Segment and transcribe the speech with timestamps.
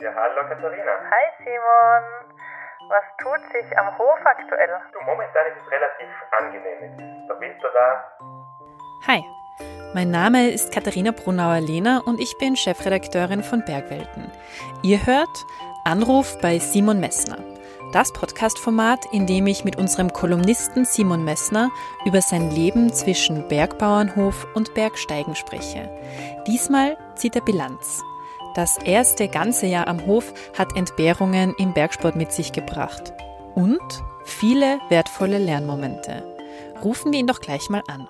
[0.00, 0.92] Ja, hallo Katharina.
[1.10, 2.04] Hi Simon.
[2.88, 4.70] Was tut sich am Hof aktuell?
[4.92, 6.08] Du, momentan ist es relativ
[6.38, 6.82] angenehm.
[6.82, 8.04] Jetzt ist der Winter da.
[9.08, 9.24] Hi,
[9.94, 14.30] mein Name ist Katharina Brunauer-Lehner und ich bin Chefredakteurin von Bergwelten.
[14.84, 15.44] Ihr hört
[15.84, 17.38] Anruf bei Simon Messner.
[17.92, 21.70] Das Podcast-Format, in dem ich mit unserem Kolumnisten Simon Messner
[22.04, 25.90] über sein Leben zwischen Bergbauernhof und Bergsteigen spreche.
[26.46, 28.04] Diesmal zieht er Bilanz.
[28.54, 33.12] Das erste ganze Jahr am Hof hat Entbehrungen im Bergsport mit sich gebracht.
[33.54, 33.78] Und
[34.24, 36.24] viele wertvolle Lernmomente.
[36.82, 38.08] Rufen wir ihn doch gleich mal an.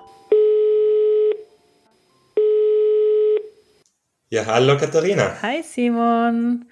[4.31, 5.37] Ja, hallo Katharina.
[5.43, 6.67] Hi Simon.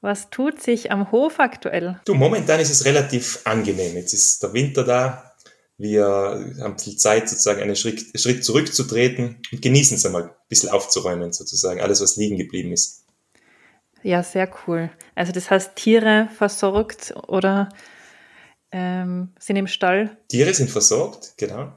[0.00, 2.00] Was tut sich am Hof aktuell?
[2.06, 3.96] Du, momentan ist es relativ angenehm.
[3.96, 5.34] Jetzt ist der Winter da.
[5.76, 10.70] Wir haben viel Zeit, sozusagen einen Schritt, Schritt zurückzutreten und genießen es einmal, ein bisschen
[10.70, 11.80] aufzuräumen, sozusagen.
[11.80, 13.04] Alles, was liegen geblieben ist.
[14.02, 14.90] Ja, sehr cool.
[15.14, 17.68] Also das heißt, Tiere versorgt oder
[18.72, 20.16] ähm, sind im Stall?
[20.28, 21.72] Tiere sind versorgt, genau.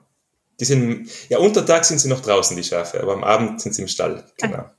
[0.59, 3.81] Die sind, ja, untertags sind sie noch draußen, die Schafe, aber am Abend sind sie
[3.81, 4.57] im Stall, genau.
[4.57, 4.75] Ah.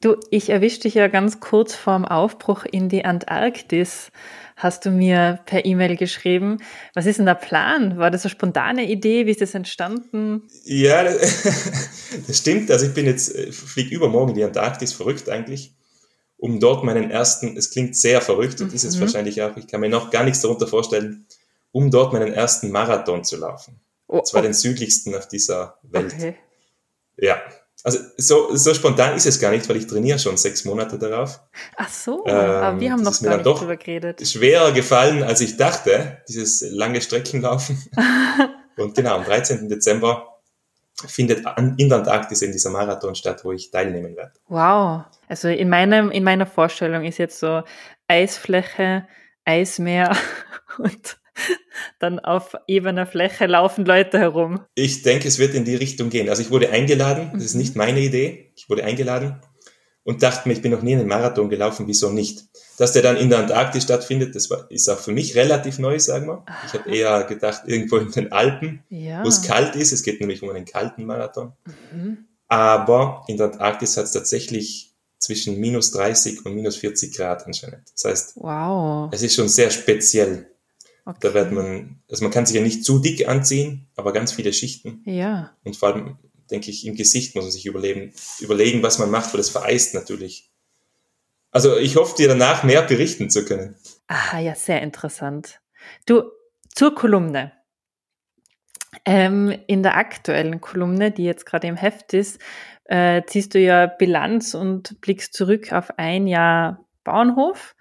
[0.00, 4.10] Du, ich erwische dich ja ganz kurz vorm Aufbruch in die Antarktis.
[4.56, 6.58] Hast du mir per E-Mail geschrieben.
[6.94, 7.98] Was ist denn der Plan?
[7.98, 9.26] War das eine spontane Idee?
[9.26, 10.42] Wie ist das entstanden?
[10.64, 11.04] Ja,
[12.26, 12.68] das stimmt.
[12.72, 15.76] Also ich bin jetzt, äh, fliege übermorgen in die Antarktis, verrückt eigentlich,
[16.42, 18.74] um dort meinen ersten, es klingt sehr verrückt und mhm.
[18.74, 21.24] ist es wahrscheinlich auch, ich kann mir noch gar nichts darunter vorstellen,
[21.70, 23.80] um dort meinen ersten Marathon zu laufen.
[24.08, 24.42] Oh, und zwar oh.
[24.42, 26.12] den südlichsten auf dieser Welt.
[26.12, 26.34] Okay.
[27.16, 27.40] Ja,
[27.84, 31.38] also so, so spontan ist es gar nicht, weil ich trainiere schon sechs Monate darauf.
[31.76, 34.26] Ach so, ähm, aber wir haben noch gar nicht drüber geredet.
[34.26, 37.80] Schwerer gefallen, als ich dachte, dieses lange Streckenlaufen.
[38.76, 39.68] Und genau, am 13.
[39.68, 40.31] Dezember
[41.06, 41.44] findet
[41.76, 44.32] in der Antarktis in dieser Marathon statt, wo ich teilnehmen werde.
[44.48, 45.04] Wow.
[45.28, 47.62] Also in meinem, in meiner Vorstellung ist jetzt so
[48.08, 49.06] Eisfläche,
[49.44, 50.16] Eismeer
[50.78, 51.18] und
[51.98, 54.60] dann auf ebener Fläche laufen Leute herum.
[54.74, 56.28] Ich denke, es wird in die Richtung gehen.
[56.28, 57.78] Also ich wurde eingeladen, das ist nicht mhm.
[57.78, 59.40] meine Idee, ich wurde eingeladen
[60.04, 62.44] und dachte mir, ich bin noch nie einen Marathon gelaufen, wieso nicht?
[62.76, 65.98] Dass der dann in der Antarktis stattfindet, das war, ist auch für mich relativ neu,
[65.98, 66.44] sagen wir.
[66.66, 69.22] Ich habe eher gedacht, irgendwo in den Alpen, ja.
[69.24, 69.92] wo es kalt ist.
[69.92, 71.52] Es geht nämlich um einen kalten Marathon.
[71.92, 72.26] Mhm.
[72.48, 77.82] Aber in der Antarktis hat es tatsächlich zwischen minus 30 und minus 40 Grad anscheinend.
[77.94, 79.08] Das heißt, wow.
[79.12, 80.50] es ist schon sehr speziell.
[81.04, 81.18] Okay.
[81.20, 84.52] Da wird man, also man kann sich ja nicht zu dick anziehen, aber ganz viele
[84.52, 85.02] Schichten.
[85.04, 85.56] Ja.
[85.64, 86.18] Und vor allem,
[86.52, 89.94] denke ich, im Gesicht muss man sich überlegen, überlegen, was man macht, weil das vereist
[89.94, 90.50] natürlich.
[91.50, 93.76] Also ich hoffe, dir danach mehr berichten zu können.
[94.06, 95.60] Ah, ja, sehr interessant.
[96.06, 96.22] Du,
[96.74, 97.52] zur Kolumne.
[99.04, 102.38] Ähm, in der aktuellen Kolumne, die jetzt gerade im Heft ist,
[102.84, 107.74] äh, ziehst du ja Bilanz und blickst zurück auf ein Jahr Bauernhof.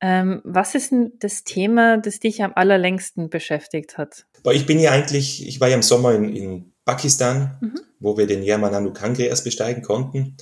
[0.00, 4.26] Ähm, was ist denn das Thema, das dich am allerlängsten beschäftigt hat?
[4.52, 7.80] Ich bin ja eigentlich, ich war ja im Sommer in, in Pakistan, mhm.
[7.98, 10.36] wo wir den Yamananu Kangre erst besteigen konnten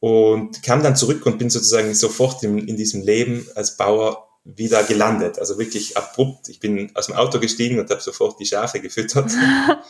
[0.00, 4.84] und kam dann zurück und bin sozusagen sofort in, in diesem Leben als Bauer wieder
[4.84, 5.38] gelandet.
[5.38, 6.48] Also wirklich abrupt.
[6.48, 9.32] Ich bin aus dem Auto gestiegen und habe sofort die Schafe gefüttert.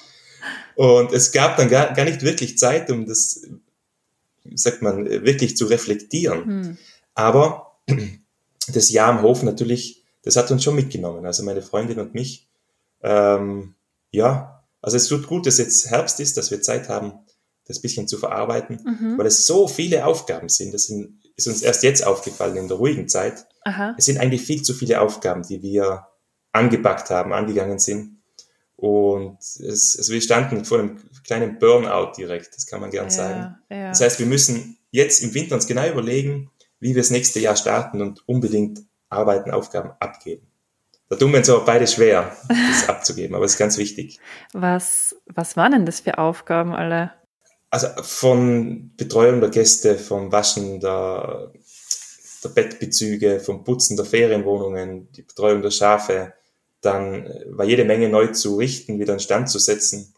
[0.76, 3.42] und es gab dann gar, gar nicht wirklich Zeit, um das,
[4.54, 6.46] sagt man, wirklich zu reflektieren.
[6.46, 6.78] Mhm.
[7.14, 7.78] Aber
[8.68, 11.26] das Jahr am Hof natürlich, das hat uns schon mitgenommen.
[11.26, 12.48] Also meine Freundin und mich.
[13.02, 13.74] Ähm,
[14.10, 14.55] ja,
[14.86, 17.14] also es tut gut, dass jetzt Herbst ist, dass wir Zeit haben,
[17.66, 19.18] das bisschen zu verarbeiten, mhm.
[19.18, 20.72] weil es so viele Aufgaben sind.
[20.72, 23.48] Das sind, ist uns erst jetzt aufgefallen in der ruhigen Zeit.
[23.64, 23.96] Aha.
[23.98, 26.06] Es sind eigentlich viel zu viele Aufgaben, die wir
[26.52, 28.22] angepackt haben, angegangen sind.
[28.76, 33.10] Und es, also wir standen vor einem kleinen Burnout direkt, das kann man gern ja,
[33.10, 33.56] sagen.
[33.68, 33.88] Ja.
[33.88, 37.56] Das heißt, wir müssen jetzt im Winter uns genau überlegen, wie wir das nächste Jahr
[37.56, 40.46] starten und unbedingt Arbeiten, Aufgaben abgeben.
[41.08, 44.18] Da tun wir uns aber beide schwer, das abzugeben, aber es ist ganz wichtig.
[44.52, 47.12] Was, was waren denn das für Aufgaben alle?
[47.70, 51.52] Also von Betreuung der Gäste, vom Waschen der,
[52.42, 56.32] der Bettbezüge, vom Putzen der Ferienwohnungen, die Betreuung der Schafe,
[56.80, 60.14] dann war jede Menge neu zu richten, wieder in Stand zu setzen.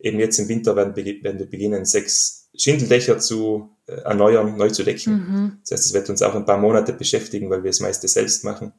[0.00, 4.84] Eben jetzt im Winter werden, werden wir beginnen, sechs Schindeldächer zu äh, erneuern, neu zu
[4.84, 5.12] decken.
[5.12, 5.58] Mhm.
[5.62, 8.44] Das heißt, es wird uns auch ein paar Monate beschäftigen, weil wir das meiste selbst
[8.44, 8.72] machen.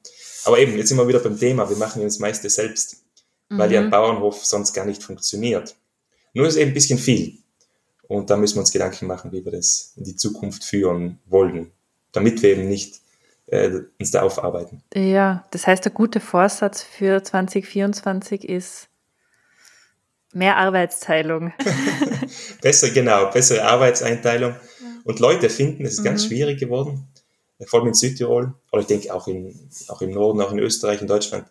[0.46, 3.04] Aber eben, jetzt sind wir wieder beim Thema, wir machen das meiste selbst,
[3.50, 3.58] mhm.
[3.58, 3.92] weil ja ein mhm.
[3.92, 5.76] Bauernhof sonst gar nicht funktioniert.
[6.34, 7.40] Nur ist eben ein bisschen viel.
[8.08, 11.72] Und da müssen wir uns Gedanken machen, wie wir das in die Zukunft führen wollen,
[12.12, 13.02] damit wir eben nicht
[13.48, 14.84] äh, uns da aufarbeiten.
[14.94, 18.90] Ja, das heißt, der gute Vorsatz für 2024 ist
[20.34, 21.54] mehr Arbeitsteilung.
[22.62, 24.56] Besser, genau, bessere Arbeitseinteilung
[25.06, 26.06] und Leute finden, es ist mhm.
[26.06, 27.08] ganz schwierig geworden.
[27.66, 31.02] Vor allem in Südtirol, oder ich denke auch, in, auch im Norden, auch in Österreich,
[31.02, 31.48] in Deutschland,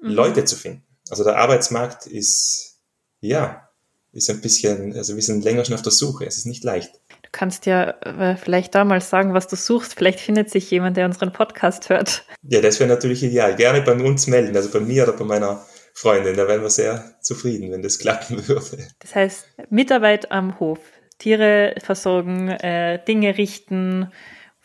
[0.00, 0.10] mhm.
[0.10, 0.82] Leute zu finden.
[1.10, 2.80] Also der Arbeitsmarkt ist,
[3.20, 3.68] ja,
[4.12, 6.26] ist ein bisschen, also wir sind länger schon auf der Suche.
[6.26, 6.92] Es ist nicht leicht.
[7.22, 9.94] Du kannst ja äh, vielleicht da mal sagen, was du suchst.
[9.94, 12.24] Vielleicht findet sich jemand, der unseren Podcast hört.
[12.42, 13.56] Ja, das wäre natürlich ideal.
[13.56, 16.36] Gerne bei uns melden, also bei mir oder bei meiner Freundin.
[16.36, 18.88] Da wären wir sehr zufrieden, wenn das klappen würde.
[19.00, 20.78] Das heißt, Mitarbeit am Hof,
[21.18, 24.10] Tiere versorgen, äh, Dinge richten,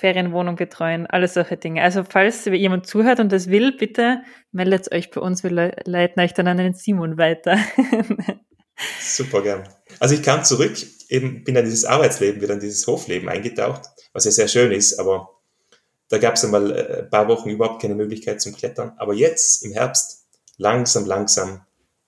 [0.04, 1.82] Ferienwohnung betreuen, alles solche Dinge.
[1.82, 4.22] Also falls jemand zuhört und das will, bitte
[4.52, 5.44] meldet euch bei uns.
[5.46, 7.58] Wir leiten euch dann an den Simon weiter.
[9.00, 9.64] Super gern.
[10.02, 10.76] Also ich kam zurück,
[11.08, 15.00] eben bin dann dieses Arbeitsleben, wieder in dieses Hofleben eingetaucht, was ja sehr schön ist,
[15.00, 15.30] aber
[16.10, 18.92] da gab es einmal äh, ein paar Wochen überhaupt keine Möglichkeit zum Klettern.
[18.98, 20.26] Aber jetzt im Herbst,
[20.58, 21.62] langsam, langsam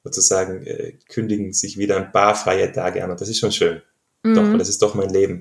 [0.03, 3.81] sozusagen, äh, kündigen sich wieder ein paar freie Tage an und das ist schon schön.
[4.23, 4.35] Mhm.
[4.35, 5.39] Doch, das ist doch mein Leben.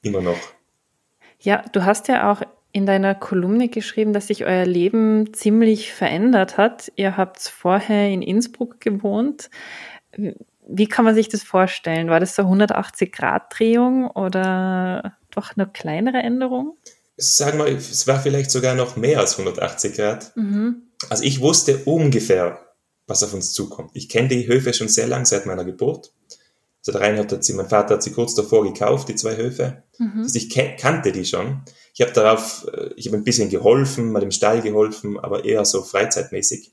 [0.00, 0.38] Immer noch.
[1.40, 2.42] Ja, du hast ja auch
[2.72, 6.92] in deiner Kolumne geschrieben, dass sich euer Leben ziemlich verändert hat.
[6.96, 9.50] Ihr habt vorher in Innsbruck gewohnt.
[10.68, 12.08] Wie kann man sich das vorstellen?
[12.10, 16.76] War das so 180-Grad-Drehung oder doch eine kleinere Änderung?
[17.16, 20.32] Sagen wir, es war vielleicht sogar noch mehr als 180 Grad.
[20.36, 20.82] Mhm.
[21.08, 22.60] Also ich wusste ungefähr,
[23.06, 23.90] was auf uns zukommt.
[23.94, 26.12] Ich kenne die Höfe schon sehr lang, seit meiner Geburt.
[26.80, 29.82] Also der Reinhard hat sie, mein Vater hat sie kurz davor gekauft, die zwei Höfe.
[29.98, 30.22] Mhm.
[30.22, 31.62] Also ich kannte die schon.
[31.94, 35.64] Ich habe darauf, äh, ich habe ein bisschen geholfen, mal im Stall geholfen, aber eher
[35.64, 36.72] so freizeitmäßig.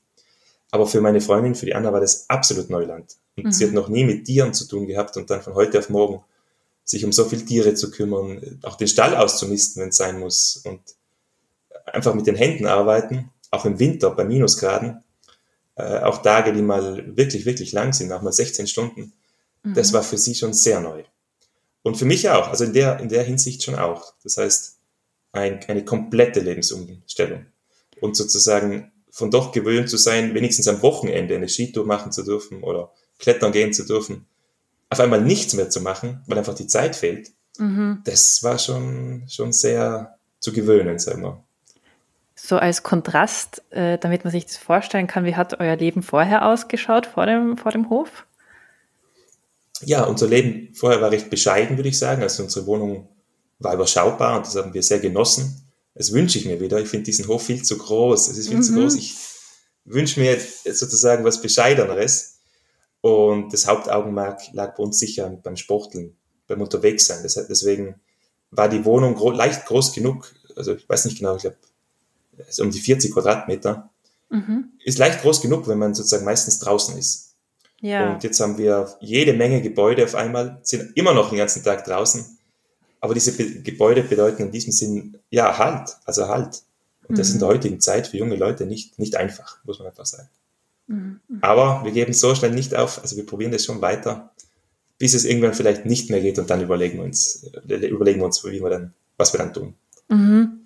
[0.72, 3.16] Aber für meine Freundin, für die Anna war das absolut Neuland.
[3.36, 3.52] Und mhm.
[3.52, 6.24] sie hat noch nie mit Tieren zu tun gehabt und dann von heute auf morgen
[6.84, 10.62] sich um so viele Tiere zu kümmern, auch den Stall auszumisten, wenn es sein muss
[10.64, 10.80] und
[11.86, 15.04] einfach mit den Händen arbeiten, auch im Winter bei Minusgraden,
[15.76, 19.12] äh, auch Tage, die mal wirklich, wirklich lang sind, auch mal 16 Stunden
[19.64, 19.96] das mhm.
[19.96, 21.04] war für sie schon sehr neu.
[21.84, 24.14] Und für mich auch, also in der, in der Hinsicht schon auch.
[24.24, 24.78] Das heißt,
[25.32, 27.46] ein, eine komplette Lebensumstellung.
[28.02, 32.62] Und sozusagen von doch gewöhnt zu sein, wenigstens am Wochenende eine Skitour machen zu dürfen
[32.62, 34.28] oder klettern gehen zu dürfen,
[34.90, 38.02] auf einmal nichts mehr zu machen, weil einfach die Zeit fehlt, mhm.
[38.06, 41.44] das war schon, schon sehr zu gewöhnen, sagen wir.
[42.36, 46.46] So als Kontrast, äh, damit man sich das vorstellen kann, wie hat euer Leben vorher
[46.46, 48.27] ausgeschaut, vor dem, vor dem Hof?
[49.86, 52.22] Ja, unser Leben vorher war recht bescheiden, würde ich sagen.
[52.22, 53.10] Also unsere Wohnung
[53.60, 55.64] war überschaubar und das haben wir sehr genossen.
[55.94, 56.80] Das wünsche ich mir wieder.
[56.80, 58.30] Ich finde diesen Hof viel zu groß.
[58.30, 58.64] Es ist viel mhm.
[58.64, 58.96] zu groß.
[58.96, 59.16] Ich
[59.86, 62.40] wünsche mir sozusagen was Bescheideneres.
[63.02, 66.16] Und das Hauptaugenmerk lag bei uns sicher beim Sporteln,
[66.48, 67.24] beim Unterwegssein.
[67.24, 67.96] Deswegen
[68.52, 70.32] war die Wohnung gro leicht groß genug.
[70.56, 71.58] Also ich weiß nicht genau, ich glaube,
[72.60, 73.90] um die 40 Quadratmeter.
[74.30, 74.74] Mhm.
[74.84, 77.27] Ist leicht groß genug, wenn man sozusagen meistens draußen ist.
[77.82, 78.14] Ja.
[78.14, 81.86] Und jetzt haben wir jede Menge Gebäude auf einmal, sind immer noch den ganzen Tag
[81.86, 82.38] draußen.
[83.00, 86.64] Aber diese Be Gebäude bedeuten in diesem Sinn, ja, Halt, also Halt.
[87.08, 87.30] Und das mhm.
[87.30, 90.30] ist in der heutigen Zeit für junge Leute nicht, nicht einfach, muss man einfach sagen.
[90.88, 91.20] Mhm.
[91.42, 94.32] Aber wir geben so schnell nicht auf, also wir probieren das schon weiter,
[94.98, 98.26] bis es irgendwann vielleicht nicht mehr geht und dann überlegen wir uns, äh, überlegen wir
[98.26, 99.76] uns, wie wir dann, was wir dann tun.
[100.10, 100.66] Mhm.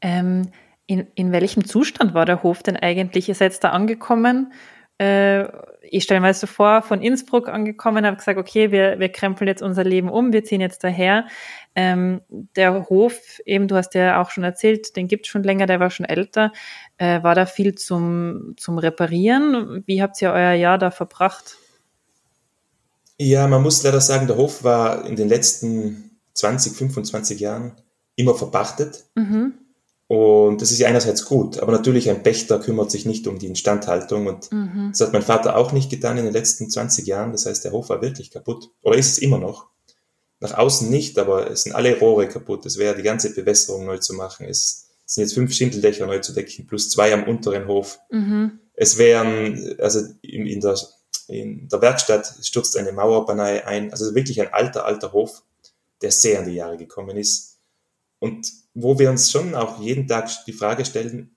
[0.00, 0.48] Ähm,
[0.86, 3.28] in, in welchem Zustand war der Hof denn eigentlich?
[3.28, 4.52] Ihr seid da angekommen
[4.98, 5.44] äh,
[5.82, 9.48] ich stelle mir das so vor, von Innsbruck angekommen, habe gesagt, okay, wir, wir krempeln
[9.48, 11.26] jetzt unser Leben um, wir ziehen jetzt daher.
[11.74, 15.66] Ähm, der Hof, eben, du hast ja auch schon erzählt, den gibt es schon länger,
[15.66, 16.52] der war schon älter.
[16.96, 19.82] Äh, war da viel zum, zum Reparieren?
[19.86, 21.58] Wie habt ihr euer Jahr da verbracht?
[23.18, 27.72] Ja, man muss leider sagen, der Hof war in den letzten 20, 25 Jahren
[28.16, 29.04] immer verpachtet.
[29.14, 29.54] Mhm.
[30.06, 33.46] Und das ist ja einerseits gut, aber natürlich ein Pächter kümmert sich nicht um die
[33.46, 34.90] Instandhaltung und mhm.
[34.90, 37.32] das hat mein Vater auch nicht getan in den letzten 20 Jahren.
[37.32, 38.70] Das heißt, der Hof war wirklich kaputt.
[38.82, 39.68] Oder ist es immer noch?
[40.40, 42.66] Nach außen nicht, aber es sind alle Rohre kaputt.
[42.66, 44.46] Es wäre die ganze Bewässerung neu zu machen.
[44.46, 47.98] Es sind jetzt fünf Schindeldächer neu zu decken, plus zwei am unteren Hof.
[48.10, 48.60] Mhm.
[48.74, 50.78] Es wären, also in, in, der,
[51.28, 53.90] in der Werkstatt stürzt eine Mauerbanei ein.
[53.90, 55.44] Also wirklich ein alter, alter Hof,
[56.02, 57.53] der sehr in die Jahre gekommen ist.
[58.24, 61.36] Und wo wir uns schon auch jeden Tag die Frage stellen,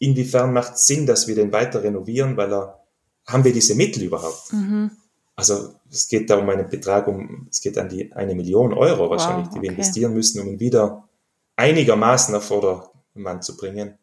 [0.00, 2.84] inwiefern macht es Sinn, dass wir den weiter renovieren, weil er,
[3.24, 4.52] haben wir diese Mittel überhaupt?
[4.52, 4.90] Mhm.
[5.36, 9.08] Also es geht da um einen Betrag, um, es geht an die eine Million Euro
[9.08, 9.60] wahrscheinlich, wow, okay.
[9.60, 11.08] die wir investieren müssen, um ihn wieder
[11.54, 13.96] einigermaßen auf Vordermann zu bringen.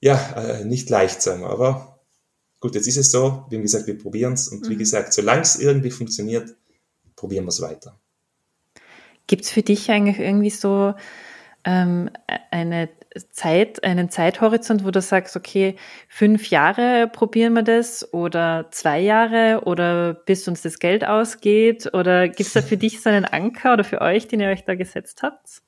[0.00, 2.00] Ja, äh, nicht leicht, sagen wir, aber
[2.58, 4.70] gut, jetzt ist es so, wie gesagt, wir probieren es und mhm.
[4.70, 6.56] wie gesagt, solange es irgendwie funktioniert,
[7.14, 7.96] probieren wir es weiter.
[9.30, 10.92] Gibt es für dich eigentlich irgendwie so
[11.64, 12.10] ähm,
[12.50, 12.88] eine
[13.30, 15.76] Zeit, einen Zeithorizont, wo du sagst, okay,
[16.08, 21.94] fünf Jahre probieren wir das oder zwei Jahre oder bis uns das Geld ausgeht?
[21.94, 24.64] Oder gibt es da für dich so einen Anker oder für euch, den ihr euch
[24.64, 25.62] da gesetzt habt?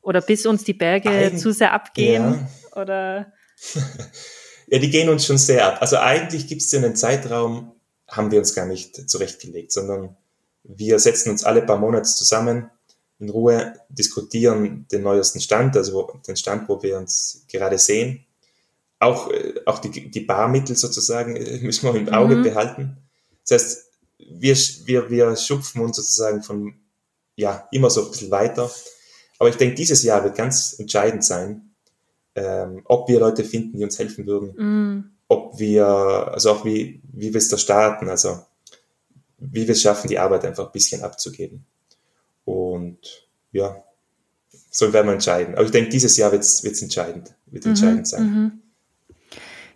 [0.00, 2.48] Oder bis uns die Berge Eig zu sehr abgehen?
[2.74, 2.80] Ja.
[2.80, 3.32] Oder?
[4.68, 5.82] ja, die gehen uns schon sehr ab.
[5.82, 7.72] Also eigentlich gibt es einen Zeitraum,
[8.08, 10.16] haben wir uns gar nicht zurechtgelegt, sondern
[10.64, 12.70] wir setzen uns alle paar Monate zusammen,
[13.20, 18.26] in Ruhe, diskutieren den neuesten Stand, also den Stand, wo wir uns gerade sehen.
[18.98, 22.42] Auch, äh, auch die, die Barmittel sozusagen äh, müssen wir im Auge mhm.
[22.42, 22.96] behalten.
[23.46, 23.84] Das heißt,
[24.18, 24.56] wir,
[24.86, 26.74] wir, wir schupfen uns sozusagen von,
[27.36, 28.70] ja, immer so ein bisschen weiter.
[29.38, 31.74] Aber ich denke, dieses Jahr wird ganz entscheidend sein,
[32.34, 35.10] ähm, ob wir Leute finden, die uns helfen würden, mm.
[35.28, 38.40] ob wir, also auch wie, wie wir es da starten, also
[39.52, 41.64] wie wir es schaffen, die Arbeit einfach ein bisschen abzugeben.
[42.44, 43.82] Und ja,
[44.70, 45.54] so werden wir entscheiden.
[45.54, 48.22] Aber ich denke, dieses Jahr wird es entscheidend, wird mhm, entscheidend sein.
[48.22, 48.52] Mhm.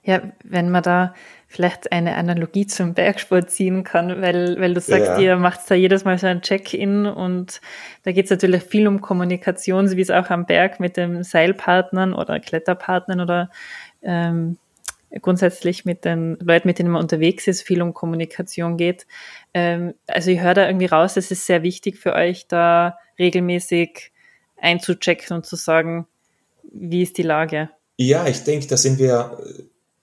[0.02, 1.14] Ja, wenn man da
[1.48, 5.18] vielleicht eine Analogie zum Bergsport ziehen kann, weil, weil du sagst, ja.
[5.18, 7.60] ihr macht da jedes Mal so ein Check-in und
[8.04, 11.24] da geht es natürlich viel um Kommunikation, so wie es auch am Berg mit den
[11.24, 13.50] Seilpartnern oder Kletterpartnern oder
[14.02, 14.58] ähm,
[15.22, 19.06] grundsätzlich mit den Leuten, mit denen man unterwegs ist, viel um Kommunikation geht.
[19.54, 24.12] Ähm, also ich höre da irgendwie raus, es ist sehr wichtig für euch, da regelmäßig
[24.56, 26.06] einzuchecken und zu sagen,
[26.70, 27.70] wie ist die Lage?
[27.96, 29.38] Ja, ich denke, da sind wir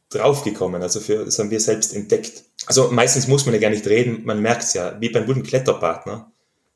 [0.10, 0.82] draufgekommen.
[0.82, 2.44] Also für, das haben wir selbst entdeckt.
[2.66, 5.44] Also meistens muss man ja gar nicht reden, man merkt es ja, wie beim guten
[5.44, 6.32] Kletterpartner,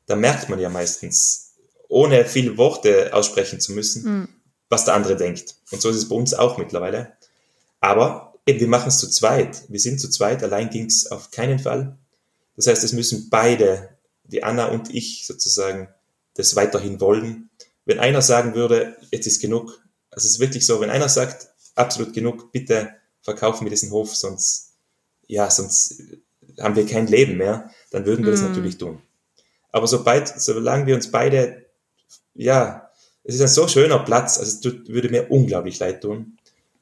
[0.06, 1.54] da merkt man ja meistens,
[1.88, 4.28] ohne viele Worte aussprechen zu müssen, mhm.
[4.68, 5.56] was der andere denkt.
[5.72, 7.12] Und so ist es bei uns auch mittlerweile.
[7.80, 9.64] Aber eben, wir machen es zu zweit.
[9.68, 11.98] Wir sind zu zweit, allein ging es auf keinen Fall.
[12.56, 15.88] Das heißt, es müssen beide, die Anna und ich sozusagen,
[16.34, 17.50] das weiterhin wollen.
[17.84, 21.48] Wenn einer sagen würde, jetzt ist genug, also es ist wirklich so, wenn einer sagt,
[21.74, 22.90] absolut genug, bitte
[23.22, 24.74] verkaufen wir diesen Hof, sonst,
[25.26, 26.02] ja, sonst
[26.58, 28.36] haben wir kein Leben mehr, dann würden wir mm.
[28.36, 29.00] das natürlich tun.
[29.72, 31.66] Aber sobald, solange wir uns beide,
[32.34, 32.90] ja,
[33.22, 36.38] es ist ein so schöner Platz, also es würde mir unglaublich leid tun.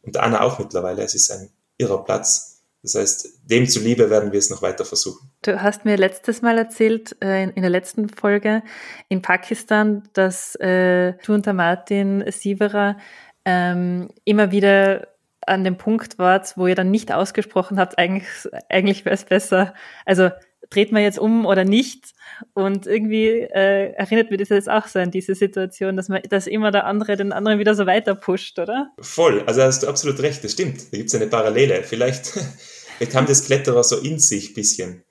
[0.08, 2.64] Und Anna auch mittlerweile, es ist ein irrer Platz.
[2.82, 5.30] Das heißt, dem zuliebe werden wir es noch weiter versuchen.
[5.42, 8.62] Du hast mir letztes Mal erzählt, äh, in, der letzten Folge
[9.10, 12.96] in Pakistan, dass äh, du und der Martin Sieverer
[13.44, 15.08] ähm, immer wieder
[15.46, 18.26] an dem Punkt wart, wo ihr dann nicht ausgesprochen habt, eigentlich,
[18.70, 19.74] eigentlich wäre es besser,
[20.06, 20.30] also
[20.70, 22.14] dreht man jetzt um oder nicht?
[22.54, 26.46] Und irgendwie äh, erinnert mich das jetzt auch so an diese Situation, dass man, dass
[26.46, 28.92] immer der andere den anderen wieder so weiter pusht, oder?
[29.00, 30.92] Voll, also hast du absolut recht, das stimmt.
[30.92, 31.82] Da gibt es eine Parallele.
[31.82, 32.26] Vielleicht,
[32.98, 35.04] vielleicht haben das Kletterer so in sich ein bisschen,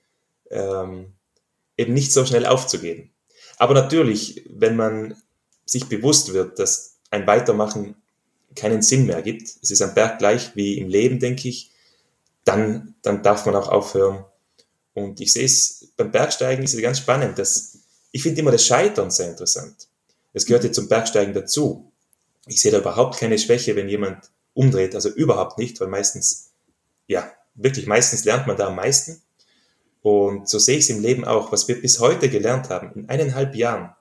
[0.51, 1.13] ähm,
[1.77, 3.11] eben nicht so schnell aufzugeben.
[3.57, 5.15] Aber natürlich, wenn man
[5.65, 7.95] sich bewusst wird, dass ein Weitermachen
[8.55, 11.71] keinen Sinn mehr gibt, es ist am Berg gleich wie im Leben, denke ich,
[12.43, 14.25] dann, dann darf man auch aufhören.
[14.97, 17.77] Und ich sehe es beim Bergsteigen ist es ganz spannend, dass
[18.11, 19.89] ich finde immer das Scheitern sehr interessant.
[20.33, 21.91] Es gehört ja zum Bergsteigen dazu.
[22.47, 26.49] Ich sehe da überhaupt keine Schwäche, wenn jemand umdreht, also überhaupt nicht, weil meistens,
[27.05, 29.21] ja, wirklich meistens lernt man da am meisten.
[30.01, 33.07] Und so sehe ich es im Leben auch, was wir bis heute gelernt haben, in
[33.07, 33.95] eineinhalb Jahren.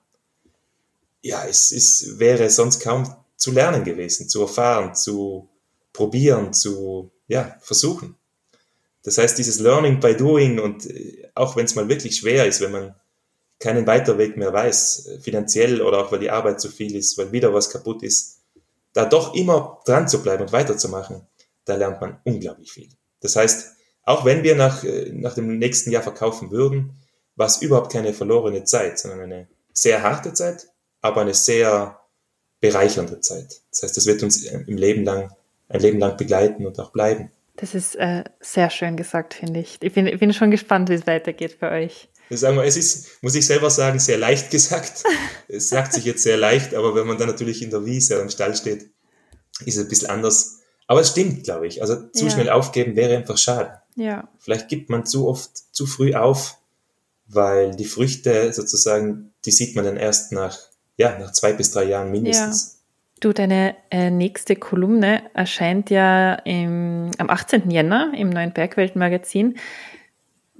[1.21, 5.47] Ja, es, es wäre sonst kaum zu lernen gewesen, zu erfahren, zu
[5.93, 8.15] probieren, zu ja, versuchen.
[9.07, 12.59] Das heißt, dieses Learning by Doing und äh, auch wenn es mal wirklich schwer ist,
[12.59, 12.93] wenn man
[13.57, 17.31] keinen Weiterweg mehr weiß, äh, finanziell oder auch weil die Arbeit zu viel ist, weil
[17.31, 18.41] wieder was kaputt ist,
[18.91, 21.25] da doch immer dran zu bleiben und weiterzumachen,
[21.63, 22.89] da lernt man unglaublich viel.
[23.21, 26.97] Das heißt, auch wenn wir nach, äh, nach dem nächsten Jahr verkaufen würden,
[27.37, 30.67] war es überhaupt keine verlorene Zeit, sondern eine sehr harte Zeit,
[30.99, 32.01] aber eine sehr
[32.59, 33.61] bereichernde Zeit.
[33.71, 35.33] Das heißt, das wird uns im Leben lang,
[35.69, 37.31] ein Leben lang begleiten und auch bleiben.
[37.57, 39.77] Das ist äh, sehr schön gesagt, finde ich.
[39.81, 42.09] Ich bin, ich bin schon gespannt, wie es weitergeht bei euch.
[42.29, 45.03] Sagen wir, es ist, muss ich selber sagen, sehr leicht gesagt.
[45.47, 48.23] es sagt sich jetzt sehr leicht, aber wenn man dann natürlich in der Wiese oder
[48.23, 48.89] im Stall steht,
[49.65, 50.59] ist es ein bisschen anders.
[50.87, 51.81] Aber es stimmt, glaube ich.
[51.81, 52.31] Also zu ja.
[52.31, 53.81] schnell aufgeben wäre einfach schade.
[53.95, 54.29] Ja.
[54.39, 56.57] Vielleicht gibt man zu oft zu früh auf,
[57.25, 60.57] weil die Früchte sozusagen, die sieht man dann erst nach
[60.97, 62.73] ja, nach zwei bis drei Jahren mindestens.
[62.73, 62.76] Ja.
[63.19, 67.71] Du, deine äh, nächste Kolumne erscheint ja im, am 18.
[67.71, 69.57] Jänner im neuen Bergweltmagazin.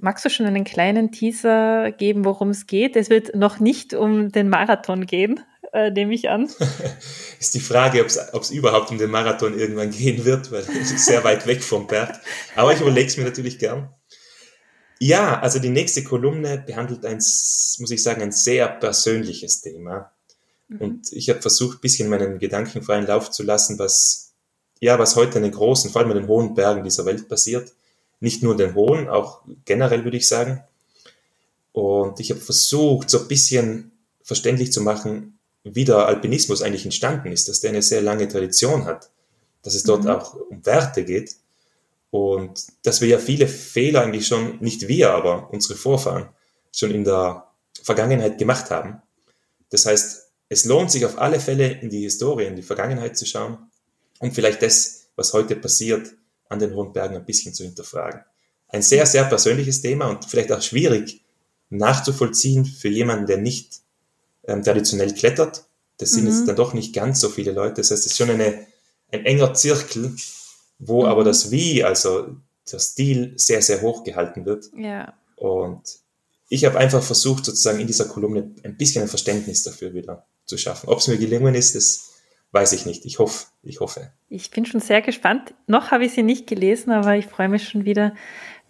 [0.00, 2.96] Magst du schon einen kleinen Teaser geben, worum es geht?
[2.96, 5.40] Es wird noch nicht um den Marathon gehen,
[5.72, 6.48] äh, nehme ich an.
[7.38, 11.06] ist die Frage, ob es überhaupt um den Marathon irgendwann gehen wird, weil es ist
[11.06, 12.20] sehr weit weg vom Berg.
[12.56, 13.94] Aber ich überlege es mir natürlich gern.
[14.98, 20.12] Ja, also die nächste Kolumne behandelt ein, muss ich sagen, ein sehr persönliches Thema.
[20.68, 20.80] Mhm.
[20.80, 24.32] Und ich habe versucht, bisschen meinen Gedanken freien Lauf zu lassen, was,
[24.80, 27.72] ja, was heute in den großen, vor allem in den hohen Bergen dieser Welt passiert.
[28.20, 30.62] Nicht nur in den hohen, auch generell würde ich sagen.
[31.72, 37.32] Und ich habe versucht, so ein bisschen verständlich zu machen, wie der Alpinismus eigentlich entstanden
[37.32, 39.10] ist, dass der eine sehr lange Tradition hat,
[39.62, 40.10] dass es dort mhm.
[40.10, 41.36] auch um Werte geht
[42.10, 46.28] und dass wir ja viele Fehler eigentlich schon, nicht wir, aber unsere Vorfahren
[46.72, 47.46] schon in der
[47.82, 49.02] Vergangenheit gemacht haben.
[49.70, 53.26] Das heißt, es lohnt sich auf alle Fälle in die Historie, in die Vergangenheit zu
[53.26, 53.58] schauen
[54.18, 56.14] und vielleicht das, was heute passiert,
[56.48, 58.22] an den Hohen Bergen ein bisschen zu hinterfragen.
[58.68, 61.22] Ein sehr, sehr persönliches Thema und vielleicht auch schwierig
[61.70, 63.80] nachzuvollziehen für jemanden, der nicht
[64.46, 65.64] ähm, traditionell klettert.
[65.98, 66.30] Das sind mhm.
[66.30, 67.74] jetzt dann doch nicht ganz so viele Leute.
[67.74, 68.66] Das heißt, es ist schon eine,
[69.12, 70.16] ein enger Zirkel,
[70.78, 71.08] wo mhm.
[71.08, 72.36] aber das Wie, also
[72.70, 74.70] der Stil, sehr, sehr hoch gehalten wird.
[74.76, 75.14] Ja.
[75.36, 75.82] Und
[76.48, 80.58] ich habe einfach versucht, sozusagen in dieser Kolumne ein bisschen ein Verständnis dafür wieder zu
[80.58, 80.88] schaffen.
[80.88, 82.14] Ob es mir gelungen ist, das
[82.52, 83.04] weiß ich nicht.
[83.04, 84.10] Ich hoffe, ich hoffe.
[84.28, 85.54] Ich bin schon sehr gespannt.
[85.66, 88.14] Noch habe ich sie nicht gelesen, aber ich freue mich schon wieder,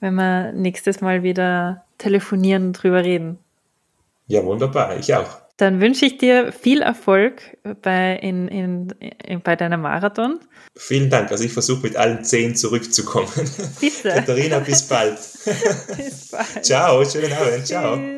[0.01, 3.39] wenn wir nächstes Mal wieder telefonieren und drüber reden.
[4.27, 4.99] Ja, wunderbar.
[4.99, 5.41] Ich auch.
[5.57, 7.43] Dann wünsche ich dir viel Erfolg
[7.83, 10.39] bei, in, in, in, bei deiner Marathon.
[10.77, 11.33] Vielen Dank.
[11.33, 13.29] Also ich versuche mit allen zehn zurückzukommen.
[13.81, 14.09] Bitte.
[14.15, 15.17] Katharina, bis bald.
[15.97, 16.65] bis bald.
[16.65, 17.67] Ciao, schönen Abend.
[17.67, 18.18] Ciao.